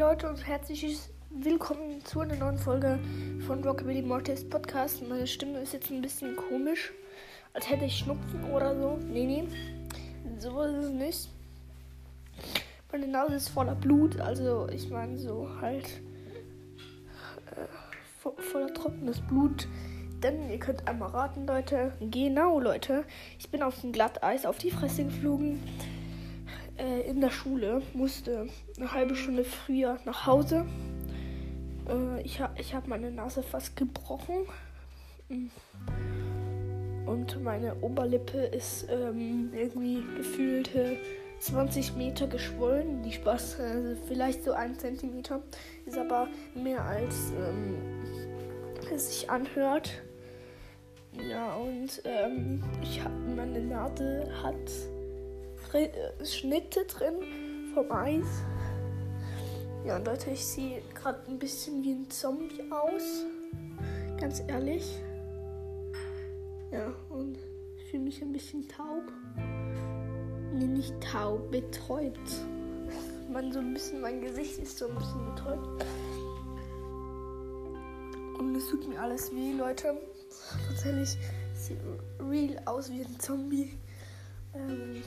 [0.00, 2.98] Leute und herzlich willkommen zu einer neuen Folge
[3.46, 5.06] von Rockabilly Mortis Podcast.
[5.06, 6.90] Meine Stimme ist jetzt ein bisschen komisch,
[7.52, 8.98] als hätte ich Schnupfen oder so.
[9.06, 9.44] Nee, nee,
[10.38, 11.28] so ist es nicht.
[12.90, 16.00] Meine Nase ist voller Blut, also ich meine so halt
[17.50, 17.66] äh,
[18.22, 19.68] vo voller trockenes Blut.
[20.22, 21.92] Denn ihr könnt einmal raten, Leute.
[22.00, 23.04] Genau, Leute.
[23.38, 25.60] Ich bin auf dem Glatteis auf die Fresse geflogen
[26.80, 30.64] äh, in der Schule, musste eine halbe Stunde früher nach Hause.
[31.88, 34.46] Äh, ich ha ich habe meine Nase fast gebrochen.
[37.06, 40.96] Und meine Oberlippe ist ähm, irgendwie gefühlt äh,
[41.40, 43.02] 20 Meter geschwollen.
[43.02, 45.42] Die Spaß, äh, vielleicht so ein Zentimeter.
[45.86, 47.76] Ist aber mehr als ähm,
[48.92, 50.02] es sich anhört.
[51.28, 54.70] Ja, und ähm, ich habe meine Nase hat
[56.24, 57.14] Schnitte drin
[57.74, 58.26] vom Eis.
[59.86, 63.24] Ja, Leute, ich sehe gerade ein bisschen wie ein Zombie aus.
[64.20, 65.00] Ganz ehrlich.
[66.70, 67.38] Ja, und
[67.76, 69.04] ich fühle mich ein bisschen taub.
[70.52, 72.18] Nee, nicht taub, betäubt.
[73.32, 75.84] Man so ein bisschen, mein Gesicht ist so ein bisschen betäubt.
[78.38, 79.94] Und es tut mir alles weh, Leute.
[80.66, 81.16] Tatsächlich
[81.54, 81.78] sieht
[82.20, 83.78] real aus wie ein Zombie.
[84.54, 85.02] Ähm,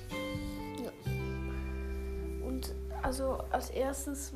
[3.13, 4.33] also als erstes,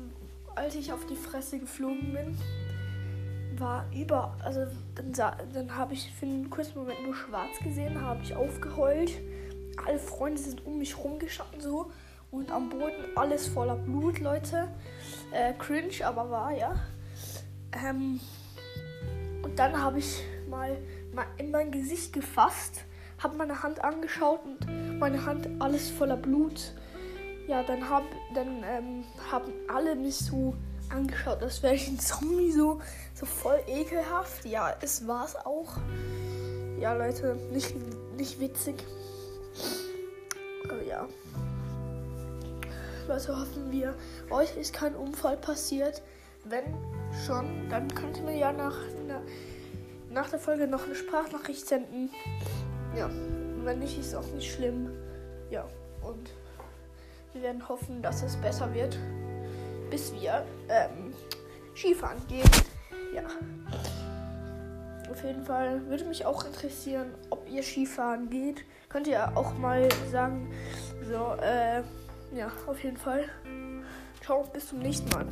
[0.54, 2.38] als ich auf die Fresse geflogen bin,
[3.58, 5.12] war über, also dann,
[5.52, 9.10] dann habe ich für einen kurzen Moment nur schwarz gesehen, habe ich aufgeheult.
[9.84, 11.90] Alle Freunde sind um mich rumgestanden so
[12.30, 14.68] und am Boden alles voller Blut, Leute.
[15.32, 16.76] Äh, cringe, aber war ja.
[17.84, 18.20] Ähm,
[19.42, 20.78] und dann habe ich mal,
[21.12, 22.84] mal in mein Gesicht gefasst
[23.20, 26.72] habe meine Hand angeschaut und meine Hand alles voller Blut.
[27.48, 28.04] Ja, dann hab,
[28.34, 30.54] dann ähm, haben alle mich so
[30.90, 32.80] angeschaut, als wäre ich ein Zombie, so,
[33.14, 34.44] so voll ekelhaft.
[34.44, 35.78] Ja, es war's auch.
[36.78, 37.74] Ja, Leute, nicht,
[38.18, 38.84] nicht witzig.
[40.64, 41.08] Aber ja.
[43.08, 43.94] Leute, hoffen wir,
[44.28, 46.02] euch ist kein Unfall passiert.
[46.44, 46.64] Wenn
[47.26, 48.76] schon, dann könnt ihr mir ja nach,
[50.10, 52.10] nach der Folge noch eine Sprachnachricht senden.
[52.94, 53.08] Ja,
[53.64, 54.90] wenn nicht, ist auch nicht schlimm.
[55.50, 55.66] Ja,
[56.02, 56.30] und
[57.38, 58.98] wir werden hoffen, dass es besser wird,
[59.90, 61.14] bis wir ähm,
[61.74, 62.50] Skifahren gehen.
[63.14, 63.22] Ja.
[65.10, 68.64] Auf jeden Fall würde mich auch interessieren, ob ihr Skifahren geht.
[68.88, 70.50] Könnt ihr auch mal sagen.
[71.08, 71.82] So, äh,
[72.36, 73.24] ja, auf jeden Fall.
[74.22, 75.26] Ciao, bis zum nächsten Mal.